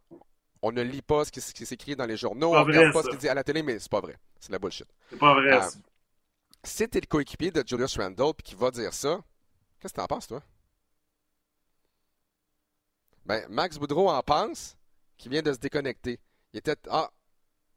[0.72, 3.18] ne lit pas ce qui, s'écrit dans les journaux, on ne regarde pas ce qui
[3.18, 4.18] dit à la télé, mais c'est pas vrai.
[4.40, 4.88] C'est la bullshit.
[5.10, 5.52] C'est pas vrai.
[5.54, 5.70] Euh,
[6.64, 9.20] si t'es le coéquipier de Julius Randle puis qui va dire ça,
[9.82, 10.42] Qu'est-ce que t'en penses, toi?
[13.26, 14.78] Ben, Max Boudreau en pense
[15.18, 16.20] qu'il vient de se déconnecter.
[16.54, 16.76] Il était.
[16.90, 17.10] Ah!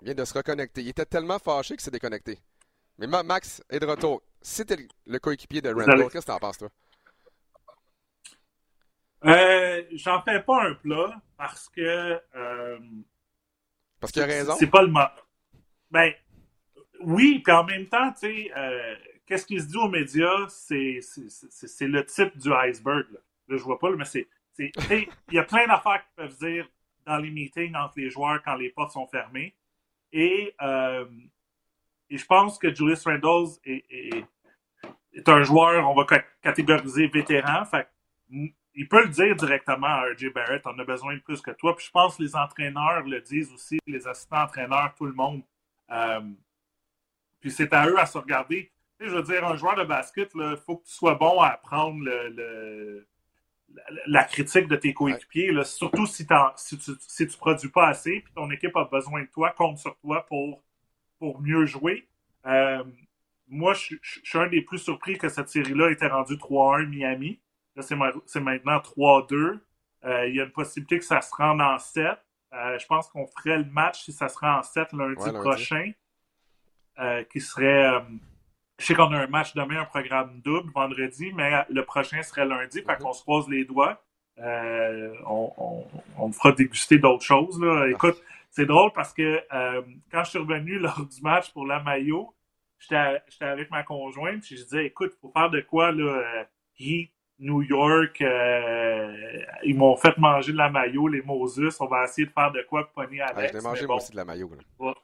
[0.01, 0.83] Il vient de se reconnecter.
[0.83, 2.39] Il était tellement fâché qu'il s'est déconnecté.
[2.99, 4.23] Mais Max est de retour.
[4.43, 6.69] T'es le coéquipier de Randall, qu'est-ce que t'en penses, toi?
[9.25, 12.21] Euh, j'en fais pas un plat parce que.
[12.37, 12.79] Euh,
[13.99, 14.55] parce qu'il a raison.
[14.59, 15.09] C'est pas le moment.
[15.91, 16.13] Ben,
[17.01, 21.01] oui, puis en même temps, tu sais, euh, qu'est-ce qui se dit aux médias, c'est
[21.81, 23.07] le type du iceberg.
[23.13, 24.29] Là, là je vois pas, mais c'est.
[24.59, 26.69] Il y a plein d'affaires qui peuvent dire
[27.05, 29.55] dans les meetings entre les joueurs quand les portes sont fermées.
[30.13, 31.07] Et, euh,
[32.09, 34.25] et je pense que Julius Randle est, est,
[35.13, 36.07] est, un joueur, on va
[36.41, 37.65] catégoriser vétéran.
[37.65, 37.89] Fait,
[38.31, 41.75] il peut le dire directement à RJ Barrett, on a besoin de plus que toi.
[41.75, 45.43] Puis je pense que les entraîneurs le disent aussi, les assistants entraîneurs, tout le monde.
[45.91, 46.21] Euh,
[47.41, 50.57] puis c'est à eux à se regarder je veux dire, un joueur de basket, il
[50.65, 53.07] faut que tu sois bon à prendre le,
[54.07, 56.27] la, critique de tes coéquipiers, surtout si,
[56.57, 59.97] si tu ne produis pas assez, puis ton équipe a besoin de toi, compte sur
[59.99, 60.63] toi pour,
[61.19, 62.09] pour mieux jouer.
[62.47, 62.85] Euh,
[63.49, 67.41] moi, je, suis un des plus surpris que cette série-là était rendue 3-1 Miami.
[67.77, 69.61] Là, c'est maintenant 3-2.
[70.05, 72.19] Euh, il y a une possibilité que ça se rende en 7.
[72.53, 75.93] Euh, je pense qu'on ferait le match si ça se rend en 7 lundi, prochain,
[77.31, 78.05] qui serait
[78.79, 82.45] je sais qu'on a un match demain, un programme double vendredi, mais le prochain serait
[82.45, 84.03] lundi, fait qu'on se croise les doigts.
[84.41, 85.85] Euh, on,
[86.19, 87.61] on, fera déguster d'autres choses.
[87.61, 87.87] Là.
[87.89, 91.81] Écoute, c'est drôle parce que euh, quand je suis revenu lors du match pour la
[91.81, 92.35] maillot,
[92.79, 96.45] j'étais avec ma conjointe, puis je disais, écoute, faut faire de quoi, là, euh,
[96.79, 98.21] Heat, New York,
[99.65, 102.63] ils m'ont fait manger de la maillot, les Moses, on va essayer de faire de
[102.63, 103.53] quoi pour pogner Alex.
[103.53, 104.51] Ouais, je mangé aussi de la maillot.
[104.79, 104.95] Ouais.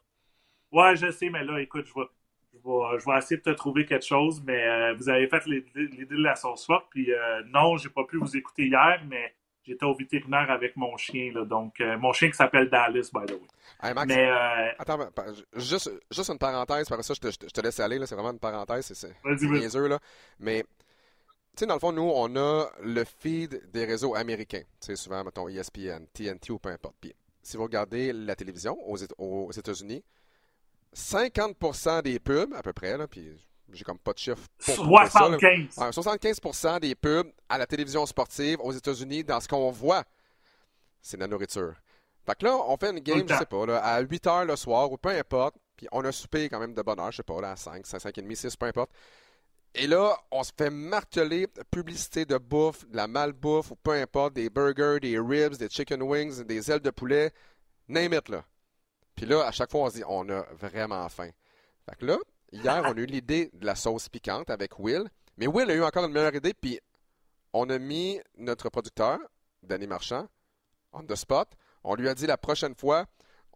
[0.72, 0.96] ouais.
[0.96, 2.06] je sais, mais là, écoute, je vais
[2.52, 6.22] je vais, essayer de te trouver quelque chose, mais euh, vous avez fait l'idée de
[6.22, 6.86] la sauce forte.
[6.90, 10.96] Puis euh, non, j'ai pas pu vous écouter hier, mais j'étais au vétérinaire avec mon
[10.96, 11.32] chien.
[11.32, 13.94] Là, donc, euh, mon chien qui s'appelle Dallas, by the way.
[13.94, 14.28] Max, mais,
[14.78, 14.98] attends,
[15.54, 18.04] juste, juste une parenthèse, par ça, je te, je te laisse aller.
[18.06, 18.92] C'est vraiment une parenthèse.
[18.92, 19.88] C'est niaiseux.
[19.88, 19.98] Là.
[20.38, 24.62] Mais, tu sais, dans le fond, nous, on a le feed des réseaux américains.
[24.80, 26.96] Tu sais, souvent, mettons, ESPN, TNT ou peu importe.
[27.00, 30.04] Puis, si vous regardez la télévision aux, aux États-Unis,
[30.96, 33.36] 50% des pubs, à peu près, là, puis
[33.72, 34.42] j'ai comme pas de chiffre.
[34.64, 35.68] Pour 75.
[35.70, 40.04] Ça, 75% des pubs à la télévision sportive aux États-Unis, dans ce qu'on voit,
[41.00, 41.74] c'est la nourriture.
[42.26, 44.56] Fait que là, on fait une game, je sais pas, là, à 8 h le
[44.56, 47.22] soir ou peu importe, puis on a soupé quand même de bonne heure, je sais
[47.22, 48.90] pas, là, à 5, 5, 5 et demi, 6, peu importe.
[49.74, 54.34] Et là, on se fait marteler publicité de bouffe, de la malbouffe ou peu importe,
[54.34, 57.32] des burgers, des ribs, des chicken wings, des ailes de poulet,
[57.86, 58.44] name it, là.
[59.14, 61.30] Puis là, à chaque fois, on se dit, on a vraiment faim.
[61.88, 62.18] Fait que là,
[62.52, 65.08] hier, on a eu l'idée de la sauce piquante avec Will.
[65.36, 66.80] Mais Will a eu encore une meilleure idée, puis
[67.52, 69.18] on a mis notre producteur,
[69.62, 70.28] Danny Marchand,
[70.92, 71.48] on the spot.
[71.82, 73.06] On lui a dit la prochaine fois,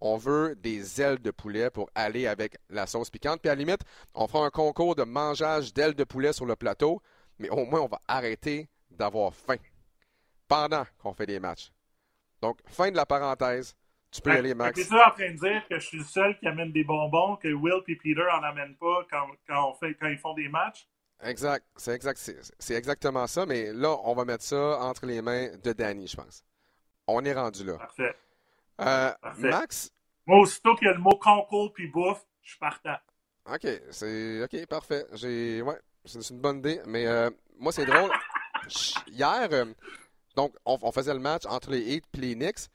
[0.01, 3.41] on veut des ailes de poulet pour aller avec la sauce piquante.
[3.41, 3.83] Puis à la limite,
[4.15, 7.01] on fera un concours de mangeage d'ailes de poulet sur le plateau,
[7.39, 9.57] mais au moins on va arrêter d'avoir faim
[10.49, 11.73] pendant qu'on fait des matchs.
[12.41, 13.75] Donc, fin de la parenthèse.
[14.15, 14.81] Tu peux y aller, Max.
[14.81, 17.35] Tu es en train de dire que je suis le seul qui amène des bonbons,
[17.35, 20.49] que Will et Peter en amènent pas quand, quand, on fait, quand ils font des
[20.49, 20.87] matchs?
[21.25, 21.67] Exact.
[21.77, 23.45] C'est exact, c'est exactement ça.
[23.45, 26.45] Mais là, on va mettre ça entre les mains de Danny, je pense.
[27.09, 27.77] On est rendu là.
[27.77, 28.15] Parfait.
[28.81, 29.91] Euh, Max?
[30.27, 32.97] Moi, aussitôt qu'il y a le mot concours puis bouffe, je suis partant.
[33.53, 35.05] OK, c'est OK, parfait.
[35.15, 38.11] J'ai ouais, c'est une bonne idée, mais euh, moi c'est drôle.
[39.09, 39.67] Hier, euh,
[40.37, 42.71] donc on, faisait le match entre les Heat et les Knicks.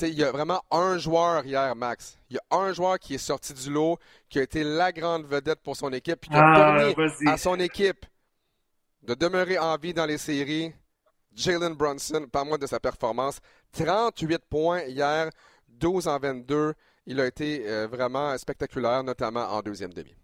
[0.00, 2.18] Il y a vraiment un joueur hier, Max.
[2.30, 3.98] Il y a un joueur qui est sorti du lot,
[4.28, 7.36] qui a été la grande vedette pour son équipe, puis qui a ah, permis à
[7.36, 8.06] son équipe
[9.02, 10.72] de demeurer en vie dans les séries.
[11.34, 13.40] Jalen Brunson, par moi de sa performance.
[13.72, 15.30] 38 points hier,
[15.68, 16.74] 12 en 22.
[17.06, 20.14] Il a été euh, vraiment spectaculaire, notamment en deuxième demi.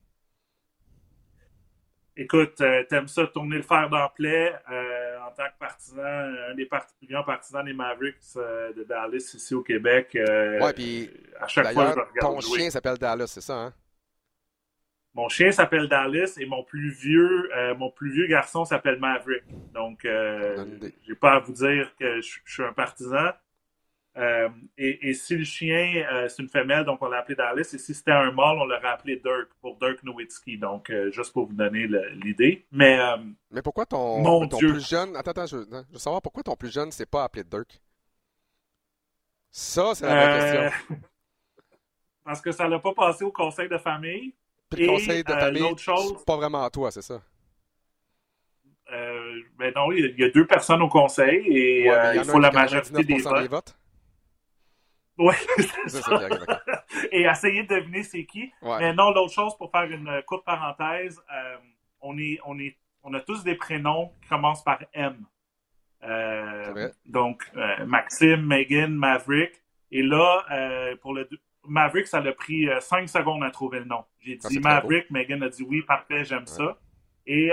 [2.16, 6.67] Écoute, euh, t'aimes ça tourner le fer dans euh, en tant que partisan, un des
[6.67, 10.11] plus grands partisans des Mavericks de Dallas ici au Québec.
[10.15, 11.11] ouais, puis
[11.41, 13.73] à chaque fois, je regarde ton chien s'appelle Dallas, c'est ça, hein?
[15.17, 19.45] Mon chien s'appelle Dallas et mon plus vieux, mon plus vieux garçon s'appelle Maverick.
[19.73, 23.31] Donc, j'ai pas à vous dire que je suis un partisan.
[24.16, 24.48] Euh,
[24.79, 27.70] et, si le chien, euh, c'est une femelle, donc on l'a appelé Dallas.
[27.74, 30.57] Et si c'était un mâle, on l'aurait appelé Dirk pour Dirk Nowitzki.
[30.57, 31.88] Donc, euh, juste pour vous donner
[32.22, 32.64] l'idée.
[32.70, 32.98] Mais,
[33.50, 35.16] Mais pourquoi ton, ton plus jeune.
[35.16, 37.81] Attends, attends, je, veux savoir pourquoi ton plus jeune s'est pas appelé Dirk?
[39.50, 40.98] Ça, c'est la vraie question.
[42.24, 44.33] Parce que ça l'a pas passé au conseil de famille.
[44.70, 47.20] Puis le conseil de famille, c'est pas vraiment à toi, c'est ça?
[49.59, 53.18] ben non, il y, a deux personnes au conseil et il faut la majorité des
[53.48, 53.74] votes.
[55.18, 55.35] Oui.
[57.12, 58.53] Et essayer de deviner c'est qui.
[58.62, 61.57] Mais non, l'autre chose, pour faire une courte parenthèse, euh,
[62.00, 65.16] on, est, on, est, on a tous des prénoms qui commencent par M.
[66.03, 69.53] Euh, donc, euh, Maxime, Megan, Maverick.
[69.90, 71.29] Et là, pour le
[71.66, 74.05] Maverick, ça a pris cinq secondes à trouver le nom.
[74.20, 76.77] J'ai dit Maverick, Megan a dit oui, parfait, j'aime ça.
[77.27, 77.53] Et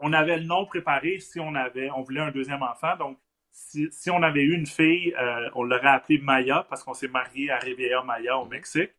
[0.00, 2.96] on avait le nom préparé si on avait, on voulait un deuxième enfant.
[2.96, 3.18] Donc,
[3.52, 7.50] si, on avait eu une fille, euh, on l'aurait appelée Maya parce qu'on s'est marié
[7.50, 8.90] à Riviera Maya au Mexique.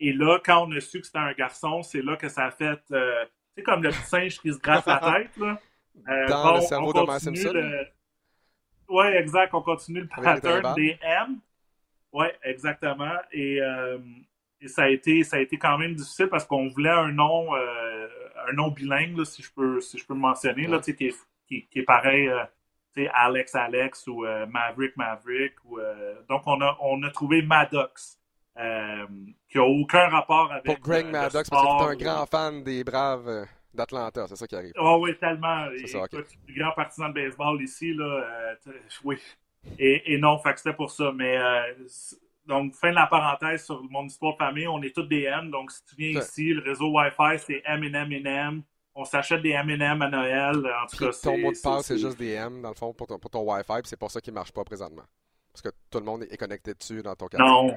[0.00, 2.50] Et là, quand on a su que c'était un garçon, c'est là que ça a
[2.50, 2.80] fait.
[2.90, 5.36] Euh, tu sais, comme le petit singe qui se gratte la tête.
[5.36, 5.58] Là.
[6.08, 7.52] Euh, Dans le cerveau de Simpson.
[8.88, 9.54] Oui, exact.
[9.54, 11.38] On continue le pattern des M.
[12.12, 13.14] Oui, exactement.
[13.32, 13.60] Et,
[14.66, 18.52] ça, a été, ça a été quand même difficile parce qu'on voulait un nom, un
[18.54, 21.82] nom bilingue, si, je peux, si je peux le mentionner, là, qui, qui, qui, est
[21.82, 22.30] pareil
[23.12, 25.54] Alex Alex ou euh, Maverick Maverick.
[25.64, 28.18] Ou, euh, donc, on a, on a trouvé Maddox,
[28.58, 29.06] euh,
[29.48, 30.64] qui n'a aucun rapport avec.
[30.64, 34.46] Pour Greg Maddox, parce que tu es un grand fan des Braves d'Atlanta, c'est ça
[34.46, 34.72] qui arrive.
[34.78, 35.66] Oh, oui, tellement.
[35.78, 36.18] C'est ça, okay.
[36.48, 38.54] grand partisan de baseball ici, là.
[39.04, 39.18] oui.
[39.78, 41.10] Et, et non, fait c'était pour ça.
[41.12, 41.38] Mais
[42.46, 45.50] donc, fin de la parenthèse sur mon histoire de famille, on est tous des M.
[45.50, 48.62] Donc, si tu viens ici, le réseau Wi-Fi, c'est M, M, M,
[48.94, 50.56] on s'achète des M&M à Noël.
[50.56, 53.06] En tout cas, ton mot de passe, c'est juste des M, dans le fond, pour
[53.06, 55.04] ton, pour ton Wi-Fi, puis c'est pour ça qu'il ne marche pas présentement.
[55.52, 57.46] Parce que tout le monde est connecté dessus dans ton quartier.
[57.46, 57.76] Non,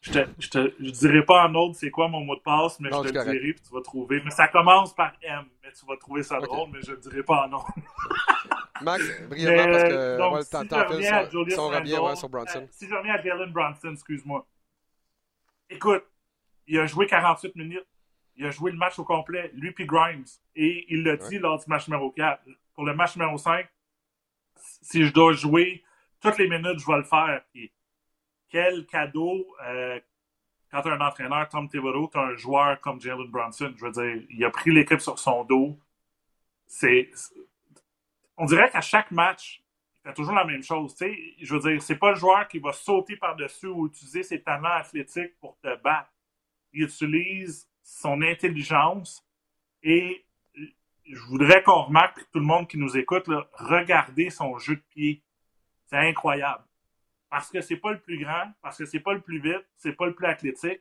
[0.00, 2.78] je te, je te, je dirai pas en autre c'est quoi mon mot de passe,
[2.78, 4.20] mais je te le dirai, puis tu vas trouver.
[4.22, 7.22] Mais ça commence par M, mais tu vas trouver ça drôle, mais je ne dirai
[7.22, 7.72] pas en autre.
[8.82, 12.58] Max, brièvement, parce que donc, le temps si sur, bien, sur Bronson.
[12.58, 14.46] Euh, si je reviens à Jalen Bronson, excuse-moi.
[15.70, 16.04] Écoute,
[16.66, 17.86] il a joué 48 minutes
[18.36, 20.24] il a joué le match au complet, lui puis Grimes.
[20.56, 22.42] Et il l'a dit lors du match numéro 4.
[22.74, 23.66] Pour le match numéro 5,
[24.56, 25.84] si je dois jouer
[26.20, 27.42] toutes les minutes, je vais le faire.
[28.48, 30.00] quel cadeau euh,
[30.74, 33.72] quand tu un entraîneur, Tom Thibodeau, tu un joueur comme Jalen Brunson.
[33.76, 35.78] Je veux dire, il a pris l'équipe sur son dos.
[36.66, 37.10] C'est.
[38.36, 39.62] On dirait qu'à chaque match,
[39.94, 40.96] il fait toujours la même chose.
[40.98, 44.72] Je veux dire, c'est pas le joueur qui va sauter par-dessus ou utiliser ses talents
[44.72, 46.10] athlétiques pour te battre.
[46.72, 49.24] Il utilise son intelligence
[49.82, 50.24] et
[51.06, 54.82] je voudrais qu'on remarque, tout le monde qui nous écoute, là, regardez son jeu de
[54.90, 55.22] pied.
[55.84, 56.64] C'est incroyable.
[57.28, 59.92] Parce que c'est pas le plus grand, parce que c'est pas le plus vite, c'est
[59.92, 60.80] pas le plus athlétique.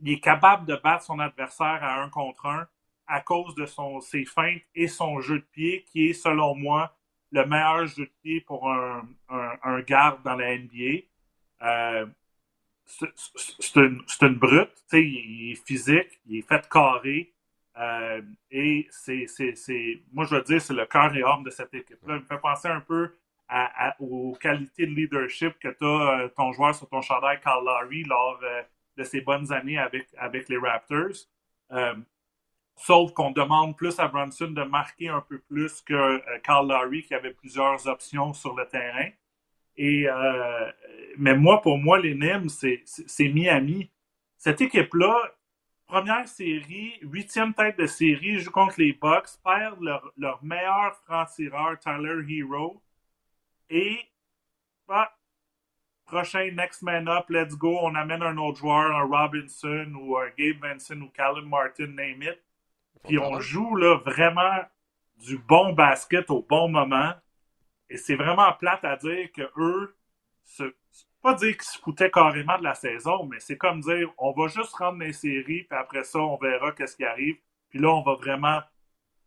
[0.00, 2.68] Il est capable de battre son adversaire à un contre un
[3.06, 6.96] à cause de son, ses feintes et son jeu de pied, qui est, selon moi,
[7.32, 9.02] le meilleur jeu de pied pour un,
[9.86, 11.02] garde dans la NBA.
[11.62, 12.06] Euh,
[12.86, 17.32] c'est une, une, brute, il est physique, il est fait carré.
[17.76, 19.26] Euh, et c'est,
[20.12, 22.16] moi je veux dire, c'est le cœur et âme de cette équipe-là.
[22.16, 23.12] Il me fait penser un peu
[23.98, 28.04] aux qualités de leadership que tu as euh, ton joueur sur ton chandail, Carl Lowry,
[28.04, 28.62] lors euh,
[28.96, 31.26] de ses bonnes années avec, avec les Raptors.
[32.76, 37.14] sauf qu'on demande plus à Brunson de marquer un peu plus que Carl Lowry, qui
[37.14, 39.10] avait plusieurs options sur le terrain.
[39.76, 40.06] Et
[41.16, 43.90] mais moi, pour moi, les Nims, c'est Miami.
[44.36, 45.32] Cette équipe-là,
[45.86, 51.78] première série, huitième tête de série, joue contre les Bucks, perdent leur, leur meilleur franc-tireur,
[51.78, 52.82] Tyler Hero.
[53.70, 53.98] Et,
[54.86, 55.12] bah,
[56.04, 60.28] prochain next man up, let's go, on amène un autre joueur, un Robinson ou un
[60.36, 62.38] Gabe Benson ou Callum Martin, name it.
[63.04, 64.64] Puis on joue là vraiment
[65.16, 67.12] du bon basket au bon moment.
[67.90, 69.96] Et c'est vraiment plate à dire que eux,
[70.44, 70.74] se,
[71.22, 74.48] pas dire qu'ils se foutaient carrément de la saison, mais c'est comme dire on va
[74.48, 77.36] juste rendre les séries, puis après ça, on verra qu'est-ce qui arrive.
[77.70, 78.60] Puis là, on va vraiment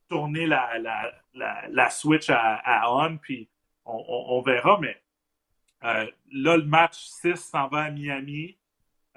[0.07, 3.49] tourner la, la, la, switch à, on, puis
[3.85, 4.79] on, verra.
[4.79, 5.01] Mais
[5.83, 8.57] euh, là, le match 6 s'en va à Miami.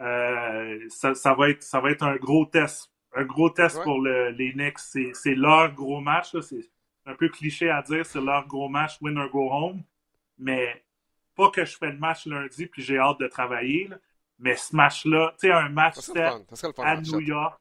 [0.01, 2.91] Euh, ça, va être, ça va être un gros test.
[3.15, 4.79] Un gros test pour les Knicks.
[4.79, 6.37] C'est leur gros match.
[6.41, 6.69] C'est
[7.07, 9.83] un peu cliché à dire, c'est leur gros match, win or go home.
[10.39, 10.85] Mais
[11.35, 13.89] pas que je fais le match lundi puis j'ai hâte de travailler.
[14.39, 15.99] mais ce match-là, tu sais, un match
[16.79, 17.61] à New York,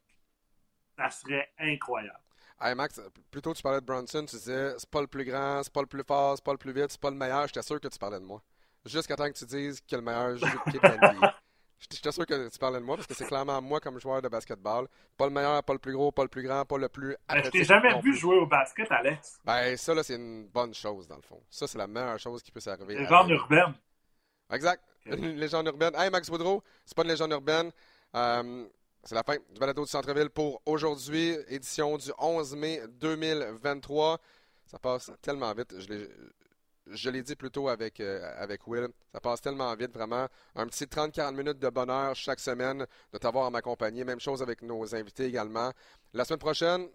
[0.97, 2.19] ça serait incroyable.
[2.61, 2.99] Hey Max,
[3.31, 5.87] plutôt tu parlais de Bronson, tu disais c'est pas le plus grand, c'est pas le
[5.87, 7.47] plus fort, c'est pas le plus vite, c'est pas le meilleur.
[7.47, 8.41] J'étais sûr que tu parlais de moi.
[8.85, 11.29] Jusqu'à temps que tu dises que le meilleur joue de.
[11.79, 14.27] J'étais sûr que tu parlais de moi parce que c'est clairement moi comme joueur de
[14.27, 14.87] basketball.
[15.17, 17.15] Pas le meilleur, pas le plus gros, pas le plus grand, pas le plus.
[17.33, 19.39] Je t'ai jamais vu jouer au basket, Alex.
[19.45, 21.41] Ben, ça, là, c'est une bonne chose, dans le fond.
[21.49, 22.95] Ça, c'est la meilleure chose qui peut s'arriver.
[22.95, 23.73] Légende urbaine.
[24.51, 24.83] Exact.
[25.05, 25.95] Une légende urbaine.
[25.95, 27.71] Hey, Max Boudreau, c'est pas une légende urbaine.
[28.15, 28.67] Euh,
[29.03, 34.19] c'est la fin du balado du centre-ville pour aujourd'hui, édition du 11 mai 2023.
[34.65, 35.73] Ça passe tellement vite.
[35.79, 36.09] Je l'ai
[36.91, 40.27] je l'ai dit plus tôt avec, euh, avec Will, ça passe tellement vite, vraiment.
[40.55, 44.03] Un petit 30-40 minutes de bonheur chaque semaine de t'avoir à m'accompagner.
[44.03, 45.71] Même chose avec nos invités également.
[46.13, 46.87] La semaine prochaine,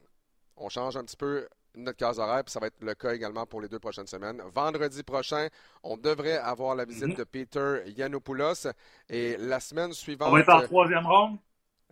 [0.56, 3.46] on change un petit peu notre case horaire, puis ça va être le cas également
[3.46, 4.40] pour les deux prochaines semaines.
[4.52, 5.48] Vendredi prochain,
[5.82, 7.14] on devrait avoir la visite mhm.
[7.14, 8.68] de Peter Yanopoulos.
[9.08, 10.28] Et la semaine suivante.
[10.28, 11.38] On va être en troisième ronde.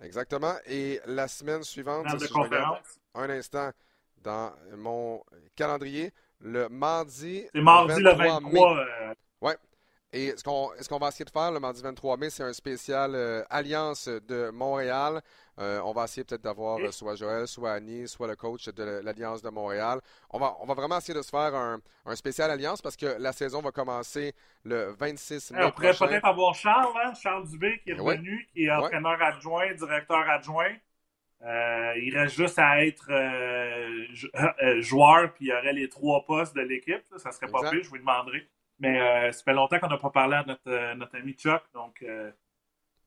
[0.02, 0.54] Exactement.
[0.66, 2.06] Et la semaine suivante,
[3.14, 3.70] un instant
[4.22, 5.22] dans mon
[5.56, 6.12] calendrier,
[6.42, 7.44] le mardi.
[7.54, 8.76] C'est mardi le 23.
[8.76, 9.14] Euh...
[9.40, 9.56] Ouais.
[10.14, 12.52] Et ce qu'on ce qu'on va essayer de faire le mardi 23 mai, c'est un
[12.52, 15.22] spécial euh, Alliance de Montréal.
[15.58, 19.00] Euh, on va essayer peut-être d'avoir euh, soit Joël, soit Annie, soit le coach de
[19.02, 20.00] l'Alliance de Montréal.
[20.28, 23.16] On va, on va vraiment essayer de se faire un, un spécial Alliance parce que
[23.18, 25.64] la saison va commencer le 26 mai.
[25.64, 27.12] on pourrait peut-être avoir Charles, hein?
[27.14, 30.74] Charles Dubé qui est revenu, qui est entraîneur adjoint, directeur adjoint.
[31.44, 34.06] Euh, il reste juste à être euh,
[34.62, 37.02] euh, joueur, puis il y aurait les trois postes de l'équipe.
[37.16, 38.48] Ça serait pas plus, je vous demanderai.
[38.78, 42.04] Mais ça fait longtemps qu'on n'a pas parlé à notre, notre ami Chuck, donc...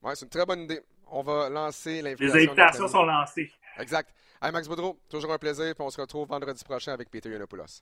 [0.01, 0.79] Ouais, c'est une très bonne idée.
[1.07, 2.35] On va lancer l'invitation.
[2.35, 3.51] Les invitations sont lancées.
[3.79, 4.13] Exact.
[4.41, 7.81] Hey, Max Boudreau, toujours un plaisir, puis on se retrouve vendredi prochain avec Peter Yanopoulos.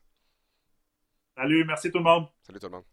[1.35, 2.27] Salut, merci tout le monde.
[2.41, 2.83] Salut tout le monde.